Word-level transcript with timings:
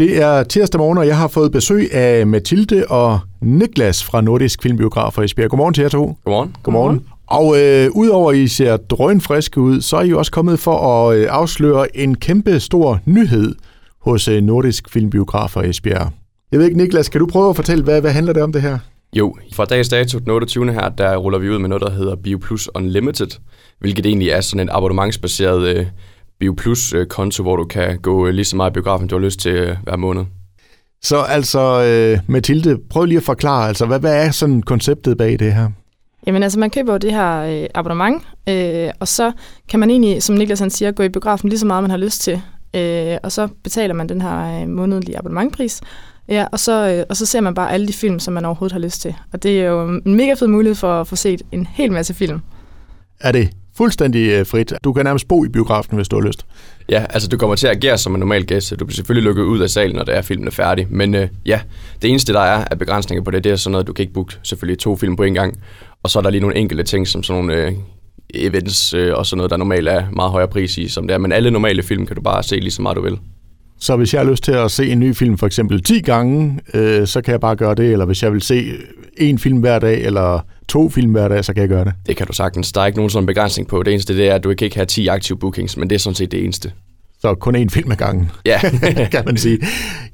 Det 0.00 0.22
er 0.22 0.42
tirsdag 0.42 0.78
morgen, 0.78 0.98
og 0.98 1.06
jeg 1.06 1.16
har 1.18 1.28
fået 1.28 1.52
besøg 1.52 1.94
af 1.94 2.26
Mathilde 2.26 2.84
og 2.88 3.20
Niklas 3.40 4.04
fra 4.04 4.20
Nordisk 4.20 4.62
Filmbiograf 4.62 5.12
for 5.12 5.22
Esbjerg. 5.22 5.50
Godmorgen 5.50 5.74
til 5.74 5.82
jer 5.82 5.88
to. 5.88 6.16
Godmorgen. 6.24 6.56
Godmorgen. 6.62 7.06
Og 7.26 7.60
øh, 7.60 7.90
udover 7.94 8.30
at 8.30 8.36
I 8.36 8.48
ser 8.48 8.76
drønfriske 8.76 9.60
ud, 9.60 9.80
så 9.80 9.96
er 9.96 10.02
I 10.02 10.12
også 10.12 10.32
kommet 10.32 10.58
for 10.58 11.08
at 11.08 11.16
øh, 11.16 11.26
afsløre 11.30 11.96
en 11.96 12.14
kæmpe 12.14 12.60
stor 12.60 13.00
nyhed 13.04 13.54
hos 14.02 14.28
øh, 14.28 14.42
Nordisk 14.42 14.90
Filmbiograf 14.90 15.50
for 15.50 15.62
Esbjerg. 15.62 16.12
Jeg 16.52 16.58
ved 16.58 16.66
ikke, 16.66 16.78
Niklas, 16.78 17.08
kan 17.08 17.20
du 17.20 17.26
prøve 17.26 17.50
at 17.50 17.56
fortælle, 17.56 17.84
hvad, 17.84 18.00
hvad 18.00 18.10
handler 18.10 18.32
det 18.32 18.42
om 18.42 18.52
det 18.52 18.62
her? 18.62 18.78
Jo, 19.16 19.36
fra 19.52 19.64
dags 19.64 19.88
dato 19.88 20.18
den 20.18 20.30
28. 20.30 20.72
her, 20.72 20.88
der 20.88 21.16
ruller 21.16 21.38
vi 21.38 21.50
ud 21.50 21.58
med 21.58 21.68
noget, 21.68 21.82
der 21.82 21.90
hedder 21.90 22.16
BioPlus 22.16 22.70
Unlimited, 22.74 23.30
hvilket 23.80 24.06
egentlig 24.06 24.28
er 24.28 24.40
sådan 24.40 24.60
en 24.60 24.68
abonnementsbaseret 24.72 25.76
øh, 25.76 25.86
BioPlus-konto, 26.40 27.42
hvor 27.42 27.56
du 27.56 27.64
kan 27.64 27.98
gå 27.98 28.26
øh, 28.26 28.34
lige 28.34 28.44
så 28.44 28.56
meget 28.56 28.70
i 28.70 28.72
biografen, 28.72 29.08
du 29.08 29.14
har 29.18 29.24
lyst 29.24 29.40
til 29.40 29.52
øh, 29.52 29.76
hver 29.82 29.96
måned. 29.96 30.24
Så 31.02 31.16
altså, 31.16 31.82
øh, 31.82 32.18
Mathilde, 32.26 32.78
prøv 32.90 33.04
lige 33.04 33.18
at 33.18 33.24
forklare, 33.24 33.68
altså, 33.68 33.86
hvad, 33.86 34.00
hvad 34.00 34.26
er 34.26 34.30
sådan 34.30 34.62
konceptet 34.62 35.18
bag 35.18 35.38
det 35.38 35.54
her? 35.54 35.68
Jamen 36.26 36.42
altså, 36.42 36.58
man 36.58 36.70
køber 36.70 36.92
jo 36.92 36.98
det 36.98 37.12
her 37.12 37.40
øh, 37.40 37.68
abonnement, 37.74 38.22
øh, 38.48 38.90
og 39.00 39.08
så 39.08 39.32
kan 39.68 39.80
man 39.80 39.90
egentlig, 39.90 40.22
som 40.22 40.36
Niklas 40.36 40.60
han 40.60 40.70
siger, 40.70 40.92
gå 40.92 41.02
i 41.02 41.08
biografen 41.08 41.48
lige 41.48 41.58
så 41.58 41.66
meget, 41.66 41.82
man 41.82 41.90
har 41.90 41.98
lyst 41.98 42.20
til. 42.20 42.42
Øh, 42.76 43.16
og 43.22 43.32
så 43.32 43.48
betaler 43.64 43.94
man 43.94 44.08
den 44.08 44.22
her 44.22 44.62
øh, 44.62 44.68
månedlige 44.68 45.18
abonnementpris, 45.18 45.80
ja, 46.28 46.46
og, 46.52 46.60
så, 46.60 46.94
øh, 46.94 47.04
og 47.08 47.16
så 47.16 47.26
ser 47.26 47.40
man 47.40 47.54
bare 47.54 47.72
alle 47.72 47.86
de 47.86 47.92
film, 47.92 48.18
som 48.18 48.34
man 48.34 48.44
overhovedet 48.44 48.72
har 48.72 48.80
lyst 48.80 49.00
til. 49.00 49.14
Og 49.32 49.42
det 49.42 49.60
er 49.60 49.64
jo 49.64 50.00
en 50.06 50.16
mega 50.16 50.34
fed 50.34 50.46
mulighed 50.46 50.74
for 50.74 51.00
at 51.00 51.06
få 51.06 51.16
set 51.16 51.42
en 51.52 51.66
hel 51.66 51.92
masse 51.92 52.14
film. 52.14 52.40
Er 53.20 53.32
det 53.32 53.50
fuldstændig 53.80 54.30
øh, 54.30 54.46
frit? 54.46 54.72
Du 54.84 54.92
kan 54.92 55.04
nærmest 55.04 55.28
bo 55.28 55.44
i 55.44 55.48
biografen, 55.48 55.96
hvis 55.96 56.08
du 56.08 56.20
har 56.20 56.26
lyst. 56.26 56.46
Ja, 56.88 57.04
altså 57.10 57.28
du 57.28 57.36
kommer 57.36 57.56
til 57.56 57.66
at 57.66 57.76
agere 57.76 57.98
som 57.98 58.14
en 58.14 58.20
normal 58.20 58.44
gæst. 58.44 58.70
Du 58.70 58.84
bliver 58.84 58.94
selvfølgelig 58.94 59.24
lukket 59.24 59.42
ud 59.42 59.60
af 59.60 59.70
salen, 59.70 59.96
når 59.96 60.04
der 60.04 60.12
er 60.12 60.22
filmen 60.22 60.46
er 60.46 60.50
færdig. 60.50 60.86
Men 60.90 61.14
øh, 61.14 61.28
ja, 61.46 61.60
det 62.02 62.10
eneste, 62.10 62.32
der 62.32 62.40
er 62.40 62.64
af 62.64 62.78
begrænsninger 62.78 63.24
på 63.24 63.30
det, 63.30 63.44
det 63.44 63.52
er 63.52 63.56
sådan 63.56 63.72
noget, 63.72 63.86
du 63.86 63.92
kan 63.92 64.02
ikke 64.02 64.12
booke 64.12 64.34
selvfølgelig 64.42 64.78
to 64.78 64.96
film 64.96 65.16
på 65.16 65.22
en 65.22 65.34
gang. 65.34 65.58
Og 66.02 66.10
så 66.10 66.18
er 66.18 66.22
der 66.22 66.30
lige 66.30 66.40
nogle 66.40 66.56
enkelte 66.56 66.84
ting, 66.84 67.08
som 67.08 67.22
sådan 67.22 67.44
nogle 67.44 67.66
øh, 67.66 67.72
events 68.34 68.94
øh, 68.94 69.14
og 69.14 69.26
sådan 69.26 69.36
noget, 69.36 69.50
der 69.50 69.56
normalt 69.56 69.88
er 69.88 70.10
meget 70.12 70.30
højere 70.30 70.48
pris 70.48 70.78
i, 70.78 70.88
som 70.88 71.06
det 71.06 71.14
er. 71.14 71.18
Men 71.18 71.32
alle 71.32 71.50
normale 71.50 71.82
film 71.82 72.06
kan 72.06 72.16
du 72.16 72.22
bare 72.22 72.42
se 72.42 72.56
lige 72.56 72.70
så 72.70 72.82
meget 72.82 72.96
du 72.96 73.02
vil. 73.02 73.18
Så 73.80 73.96
hvis 73.96 74.14
jeg 74.14 74.22
har 74.22 74.30
lyst 74.30 74.44
til 74.44 74.52
at 74.52 74.70
se 74.70 74.88
en 74.90 75.00
ny 75.00 75.16
film 75.16 75.38
for 75.38 75.46
eksempel 75.46 75.82
10 75.82 76.00
gange, 76.00 76.60
øh, 76.74 77.06
så 77.06 77.20
kan 77.20 77.32
jeg 77.32 77.40
bare 77.40 77.56
gøre 77.56 77.74
det. 77.74 77.92
Eller 77.92 78.04
hvis 78.04 78.22
jeg 78.22 78.32
vil 78.32 78.42
se 78.42 78.72
en 79.16 79.38
film 79.38 79.58
hver 79.58 79.78
dag, 79.78 80.02
eller 80.02 80.44
to 80.68 80.88
film 80.88 81.10
hver 81.12 81.28
dag, 81.28 81.44
så 81.44 81.52
kan 81.54 81.60
jeg 81.60 81.68
gøre 81.68 81.84
det. 81.84 81.92
Det 82.06 82.16
kan 82.16 82.26
du 82.26 82.32
sagtens. 82.32 82.72
Der 82.72 82.80
er 82.80 82.86
ikke 82.86 82.98
nogen 82.98 83.10
sådan 83.10 83.26
begrænsning 83.26 83.68
på. 83.68 83.82
Det 83.82 83.92
eneste 83.92 84.16
det 84.16 84.28
er, 84.28 84.34
at 84.34 84.44
du 84.44 84.54
kan 84.54 84.64
ikke 84.64 84.76
have 84.76 84.86
10 84.86 85.06
aktive 85.08 85.38
bookings, 85.38 85.76
men 85.76 85.90
det 85.90 85.94
er 85.94 86.00
sådan 86.00 86.14
set 86.14 86.32
det 86.32 86.44
eneste. 86.44 86.72
Så 87.20 87.34
kun 87.34 87.56
én 87.56 87.68
film 87.70 87.92
ad 87.92 87.96
gangen, 87.96 88.30
Ja, 88.46 88.60
kan 89.12 89.22
man 89.26 89.36
sige. 89.36 89.58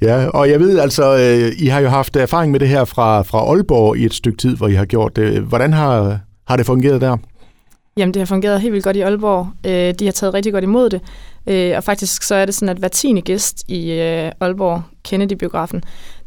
Ja, 0.00 0.26
og 0.26 0.50
jeg 0.50 0.60
ved 0.60 0.78
altså, 0.78 1.16
øh, 1.16 1.52
I 1.58 1.66
har 1.66 1.80
jo 1.80 1.88
haft 1.88 2.16
erfaring 2.16 2.52
med 2.52 2.60
det 2.60 2.68
her 2.68 2.84
fra, 2.84 3.22
fra 3.22 3.38
Aalborg 3.38 3.96
i 3.96 4.04
et 4.04 4.14
stykke 4.14 4.38
tid, 4.38 4.56
hvor 4.56 4.68
I 4.68 4.74
har 4.74 4.84
gjort 4.84 5.16
det. 5.16 5.40
Hvordan 5.42 5.72
har, 5.72 6.18
har 6.48 6.56
det 6.56 6.66
fungeret 6.66 7.00
der? 7.00 7.16
Jamen, 7.98 8.14
det 8.14 8.20
har 8.20 8.26
fungeret 8.26 8.60
helt 8.60 8.72
vildt 8.72 8.84
godt 8.84 8.96
i 8.96 9.00
Aalborg. 9.00 9.48
Øh, 9.66 9.94
de 9.94 10.04
har 10.04 10.12
taget 10.12 10.34
rigtig 10.34 10.52
godt 10.52 10.64
imod 10.64 10.90
det. 10.90 11.00
Øh, 11.46 11.76
og 11.76 11.84
faktisk 11.84 12.22
så 12.22 12.34
er 12.34 12.44
det 12.44 12.54
sådan, 12.54 12.68
at 12.68 12.76
hver 12.76 12.88
tiende 12.88 13.22
gæst 13.22 13.64
i 13.68 13.92
øh, 13.92 14.32
Aalborg, 14.40 14.82
Kennedy-biografen, 15.08 15.82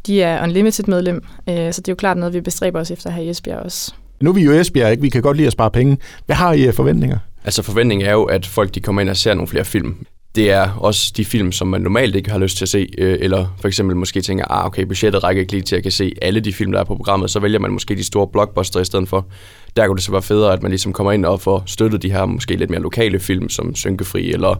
de 0.07 0.21
er 0.21 0.43
unlimited 0.43 0.85
medlem. 0.87 1.23
Øh, 1.49 1.73
så 1.73 1.81
det 1.81 1.87
er 1.87 1.91
jo 1.91 1.95
klart 1.95 2.17
noget, 2.17 2.33
vi 2.33 2.41
bestræber 2.41 2.79
os 2.79 2.91
efter 2.91 3.09
her 3.09 3.23
i 3.23 3.29
Esbjerg 3.29 3.59
også. 3.59 3.93
Nu 4.21 4.29
er 4.29 4.33
vi 4.33 4.41
jo 4.41 4.51
i 4.51 4.59
Esbjerg, 4.59 4.91
ikke? 4.91 5.01
Vi 5.01 5.09
kan 5.09 5.21
godt 5.21 5.37
lide 5.37 5.47
at 5.47 5.53
spare 5.53 5.71
penge. 5.71 5.97
Hvad 6.25 6.35
har 6.35 6.53
I 6.53 6.65
af 6.65 6.73
forventninger? 6.73 7.17
altså 7.43 7.63
forventningen 7.63 8.07
er 8.07 8.11
jo, 8.11 8.23
at 8.23 8.45
folk 8.45 8.75
de 8.75 8.79
kommer 8.79 9.01
ind 9.01 9.09
og 9.09 9.17
ser 9.17 9.33
nogle 9.33 9.47
flere 9.47 9.65
film. 9.65 10.05
Det 10.35 10.51
er 10.51 10.71
også 10.71 11.13
de 11.17 11.25
film, 11.25 11.51
som 11.51 11.67
man 11.67 11.81
normalt 11.81 12.15
ikke 12.15 12.31
har 12.31 12.37
lyst 12.37 12.57
til 12.57 12.65
at 12.65 12.69
se, 12.69 12.87
øh, 12.97 13.17
eller 13.21 13.55
for 13.61 13.67
eksempel 13.67 13.95
måske 13.95 14.21
tænker, 14.21 14.45
ah 14.51 14.65
okay, 14.65 14.83
budgettet 14.83 15.23
rækker 15.23 15.41
ikke 15.41 15.53
lige 15.53 15.63
til 15.63 15.75
at 15.75 15.77
jeg 15.77 15.83
kan 15.83 15.91
se 15.91 16.11
alle 16.21 16.39
de 16.39 16.53
film, 16.53 16.71
der 16.71 16.79
er 16.79 16.83
på 16.83 16.95
programmet, 16.95 17.31
så 17.31 17.39
vælger 17.39 17.59
man 17.59 17.71
måske 17.71 17.95
de 17.95 18.03
store 18.03 18.27
blockbuster 18.27 18.79
i 18.79 18.85
stedet 18.85 19.09
for. 19.09 19.27
Der 19.75 19.87
kunne 19.87 19.95
det 19.95 20.03
så 20.03 20.11
være 20.11 20.21
federe, 20.21 20.53
at 20.53 20.61
man 20.61 20.71
ligesom 20.71 20.93
kommer 20.93 21.11
ind 21.11 21.25
og 21.25 21.41
får 21.41 21.63
støttet 21.65 22.01
de 22.01 22.11
her 22.11 22.25
måske 22.25 22.55
lidt 22.55 22.69
mere 22.69 22.81
lokale 22.81 23.19
film, 23.19 23.49
som 23.49 23.75
Synkefri, 23.75 24.31
eller 24.31 24.55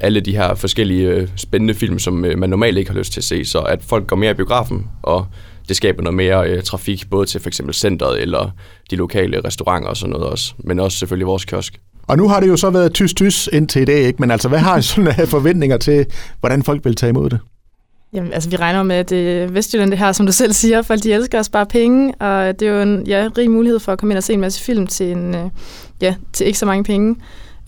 alle 0.00 0.20
de 0.20 0.36
her 0.36 0.54
forskellige 0.54 1.08
øh, 1.08 1.28
spændende 1.36 1.74
film, 1.74 1.98
som 1.98 2.24
øh, 2.24 2.38
man 2.38 2.50
normalt 2.50 2.78
ikke 2.78 2.90
har 2.90 2.98
lyst 2.98 3.12
til 3.12 3.20
at 3.20 3.24
se, 3.24 3.44
så 3.44 3.60
at 3.60 3.82
folk 3.82 4.06
går 4.06 4.16
mere 4.16 4.30
i 4.30 4.34
biografen, 4.34 4.86
og 5.02 5.26
det 5.68 5.76
skaber 5.76 6.02
noget 6.02 6.14
mere 6.14 6.50
øh, 6.50 6.62
trafik, 6.62 7.10
både 7.10 7.26
til 7.26 7.40
for 7.40 7.48
eksempel 7.48 7.74
centret, 7.74 8.22
eller 8.22 8.50
de 8.90 8.96
lokale 8.96 9.40
restauranter 9.44 9.88
og 9.88 9.96
sådan 9.96 10.10
noget 10.10 10.26
også, 10.26 10.54
men 10.58 10.80
også 10.80 10.98
selvfølgelig 10.98 11.26
vores 11.26 11.44
kiosk. 11.44 11.80
Og 12.06 12.16
nu 12.16 12.28
har 12.28 12.40
det 12.40 12.48
jo 12.48 12.56
så 12.56 12.70
været 12.70 12.92
tys-tys 12.92 13.48
indtil 13.52 13.82
i 13.82 13.84
dag, 13.84 14.00
ikke? 14.00 14.16
Men 14.20 14.30
altså, 14.30 14.48
hvad 14.48 14.58
har 14.58 14.78
I 14.78 14.82
sådan 14.92 15.14
af 15.18 15.28
forventninger 15.28 15.76
til, 15.76 16.06
hvordan 16.40 16.62
folk 16.62 16.84
vil 16.84 16.96
tage 16.96 17.10
imod 17.10 17.30
det? 17.30 17.38
Jamen, 18.12 18.32
altså, 18.32 18.50
vi 18.50 18.56
regner 18.56 18.82
med, 18.82 18.96
at 18.96 19.10
det 19.10 19.54
Vestjylland, 19.54 19.90
det 19.90 19.98
her, 19.98 20.12
som 20.12 20.26
du 20.26 20.32
selv 20.32 20.52
siger, 20.52 20.82
folk 20.82 21.02
de 21.02 21.12
elsker 21.12 21.38
at 21.38 21.46
spare 21.46 21.66
penge, 21.66 22.14
og 22.14 22.60
det 22.60 22.68
er 22.68 22.72
jo 22.72 22.82
en 22.82 23.06
ja, 23.06 23.28
rig 23.38 23.50
mulighed 23.50 23.80
for 23.80 23.92
at 23.92 23.98
komme 23.98 24.12
ind 24.12 24.16
og 24.16 24.22
se 24.22 24.32
en 24.32 24.40
masse 24.40 24.62
film 24.62 24.86
til, 24.86 25.12
en, 25.12 25.34
øh, 25.34 25.50
ja, 26.00 26.14
til 26.32 26.46
ikke 26.46 26.58
så 26.58 26.66
mange 26.66 26.84
penge. 26.84 27.16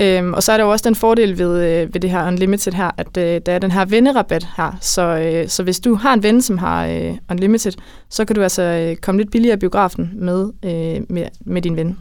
Øhm, 0.01 0.35
og 0.35 0.43
så 0.43 0.53
er 0.53 0.57
der 0.57 0.65
jo 0.65 0.71
også 0.71 0.89
den 0.89 0.95
fordel 0.95 1.39
ved, 1.39 1.63
øh, 1.63 1.95
ved 1.95 2.01
det 2.01 2.11
her 2.11 2.27
Unlimited 2.27 2.73
her, 2.73 2.91
at 2.97 3.17
øh, 3.17 3.41
der 3.47 3.53
er 3.53 3.59
den 3.59 3.71
her 3.71 3.85
vennerabat 3.85 4.49
her. 4.57 4.79
Så, 4.81 5.03
øh, 5.03 5.49
så 5.49 5.63
hvis 5.63 5.81
du 5.81 5.95
har 5.95 6.15
en 6.15 6.23
ven, 6.23 6.43
som 6.43 6.59
har 6.59 6.87
øh, 6.87 7.17
Unlimited, 7.31 7.73
så 8.11 8.25
kan 8.25 8.37
du 8.37 8.43
altså 8.43 8.63
øh, 8.63 8.97
komme 8.97 9.21
lidt 9.21 9.31
billigere 9.31 9.57
i 9.57 9.59
biografen 9.59 10.11
med, 10.15 10.51
øh, 10.65 11.03
med, 11.09 11.27
med 11.47 11.63
din 11.63 11.77
ven. 11.77 11.99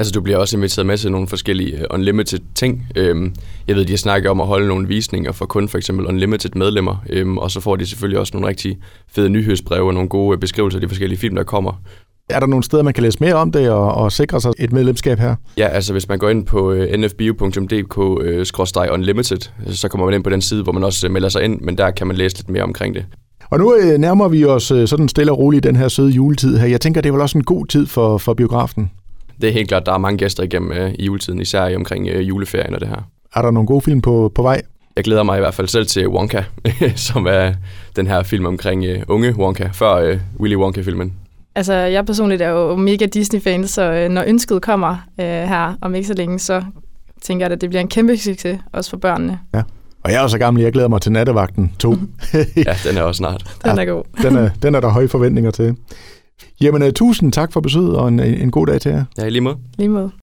Altså, 0.00 0.12
du 0.12 0.20
bliver 0.20 0.38
også 0.38 0.56
inviteret 0.56 0.86
med 0.86 0.98
til 0.98 1.12
nogle 1.12 1.28
forskellige 1.28 1.74
uh, 1.74 1.80
unlimited 1.90 2.38
ting. 2.54 2.86
Øhm, 2.96 3.34
jeg 3.68 3.76
ved, 3.76 3.84
de 3.84 3.92
har 3.92 3.96
snakket 3.96 4.30
om 4.30 4.40
at 4.40 4.46
holde 4.46 4.68
nogle 4.68 4.88
visninger 4.88 5.32
for 5.32 5.46
kun 5.46 5.68
for 5.68 5.78
eksempel 5.78 6.06
unlimited 6.06 6.50
medlemmer, 6.56 6.96
øhm, 7.10 7.38
og 7.38 7.50
så 7.50 7.60
får 7.60 7.76
de 7.76 7.86
selvfølgelig 7.86 8.20
også 8.20 8.30
nogle 8.34 8.48
rigtig 8.48 8.78
fede 9.08 9.28
nyhedsbreve 9.28 9.86
og 9.86 9.94
nogle 9.94 10.08
gode 10.08 10.34
øh, 10.34 10.40
beskrivelser 10.40 10.76
af 10.76 10.80
de 10.80 10.88
forskellige 10.88 11.18
film, 11.18 11.34
der 11.34 11.42
kommer. 11.42 11.82
Er 12.30 12.40
der 12.40 12.46
nogle 12.46 12.64
steder, 12.64 12.82
man 12.82 12.94
kan 12.94 13.02
læse 13.02 13.18
mere 13.20 13.34
om 13.34 13.52
det 13.52 13.70
og, 13.70 13.94
og 13.94 14.12
sikre 14.12 14.40
sig 14.40 14.52
et 14.58 14.72
medlemskab 14.72 15.18
her? 15.18 15.34
Ja, 15.56 15.68
altså 15.68 15.92
hvis 15.92 16.08
man 16.08 16.18
går 16.18 16.28
ind 16.28 16.46
på 16.46 16.72
uh, 16.72 16.78
nfbio.dk-unlimited, 16.78 19.50
så 19.66 19.88
kommer 19.88 20.06
man 20.06 20.14
ind 20.14 20.24
på 20.24 20.30
den 20.30 20.42
side, 20.42 20.62
hvor 20.62 20.72
man 20.72 20.84
også 20.84 21.08
melder 21.08 21.28
sig 21.28 21.42
ind, 21.42 21.60
men 21.60 21.78
der 21.78 21.90
kan 21.90 22.06
man 22.06 22.16
læse 22.16 22.36
lidt 22.36 22.50
mere 22.50 22.62
omkring 22.62 22.94
det. 22.94 23.06
Og 23.50 23.58
nu 23.58 23.74
øh, 23.74 23.98
nærmer 23.98 24.28
vi 24.28 24.44
os 24.44 24.70
øh, 24.70 24.88
sådan 24.88 25.08
stille 25.08 25.32
og 25.32 25.38
roligt 25.38 25.64
den 25.64 25.76
her 25.76 25.88
søde 25.88 26.10
juletid 26.10 26.58
her. 26.58 26.66
Jeg 26.66 26.80
tænker, 26.80 27.00
det 27.00 27.08
er 27.08 27.12
vel 27.12 27.20
også 27.20 27.38
en 27.38 27.44
god 27.44 27.66
tid 27.66 27.86
for, 27.86 28.18
for 28.18 28.34
biografen. 28.34 28.90
Det 29.40 29.48
er 29.48 29.52
helt 29.52 29.68
klart, 29.68 29.86
der 29.86 29.92
er 29.92 29.98
mange 29.98 30.18
gæster 30.18 30.42
igennem 30.42 30.70
uh, 30.70 30.90
i 30.98 31.04
juletiden, 31.04 31.40
især 31.40 31.66
i 31.66 31.76
omkring 31.76 32.08
uh, 32.16 32.28
juleferien 32.28 32.74
og 32.74 32.80
det 32.80 32.88
her. 32.88 33.08
Er 33.34 33.42
der 33.42 33.50
nogle 33.50 33.66
gode 33.66 33.80
film 33.80 34.00
på, 34.00 34.32
på 34.34 34.42
vej? 34.42 34.62
Jeg 34.96 35.04
glæder 35.04 35.22
mig 35.22 35.36
i 35.36 35.40
hvert 35.40 35.54
fald 35.54 35.68
selv 35.68 35.86
til 35.86 36.08
Wonka, 36.08 36.42
som 36.96 37.26
er 37.26 37.52
den 37.96 38.06
her 38.06 38.22
film 38.22 38.46
omkring 38.46 38.84
uh, 38.90 39.02
unge 39.08 39.34
Wonka, 39.38 39.68
før 39.72 40.12
uh, 40.12 40.18
Willy 40.40 40.56
Wonka-filmen. 40.56 41.12
Altså, 41.54 41.72
jeg 41.74 42.06
personligt 42.06 42.42
er 42.42 42.48
jo 42.48 42.76
mega 42.76 43.06
Disney-fan, 43.06 43.66
så 43.68 43.82
øh, 43.92 44.08
når 44.08 44.24
ønsket 44.26 44.62
kommer 44.62 44.90
øh, 45.20 45.26
her 45.26 45.74
om 45.80 45.94
ikke 45.94 46.08
så 46.08 46.14
længe, 46.14 46.38
så 46.38 46.62
tænker 47.22 47.46
jeg, 47.46 47.52
at 47.52 47.60
det 47.60 47.68
bliver 47.70 47.80
en 47.80 47.88
kæmpe 47.88 48.16
succes, 48.16 48.58
også 48.72 48.90
for 48.90 48.96
børnene. 48.96 49.38
Og 50.04 50.12
jeg 50.12 50.22
er 50.22 50.26
så 50.26 50.38
gammel, 50.38 50.62
jeg 50.62 50.72
glæder 50.72 50.88
mig 50.88 51.00
til 51.00 51.12
Nattevagten 51.12 51.72
2. 51.78 51.90
Ja, 52.66 52.74
den 52.88 52.96
er 52.96 53.02
også 53.02 53.18
snart. 53.18 53.56
Den 53.64 53.76
Ja. 53.76 53.82
er 53.82 53.86
god. 53.86 54.02
den, 54.22 54.36
er, 54.36 54.50
den 54.62 54.74
er 54.74 54.80
der 54.80 54.88
høje 54.88 55.08
forventninger 55.08 55.50
til. 55.50 55.76
Jamen, 56.60 56.82
uh, 56.82 56.88
tusind 56.88 57.32
tak 57.32 57.52
for 57.52 57.60
besøget, 57.60 57.96
og 57.96 58.08
en, 58.08 58.20
en 58.20 58.50
god 58.50 58.66
dag 58.66 58.80
til 58.80 58.90
jer. 58.90 59.04
Ja, 59.18 59.24
i 59.24 59.30
lige 59.30 59.40
måde. 59.40 59.56
Lige 59.78 59.88
måde. 59.88 60.10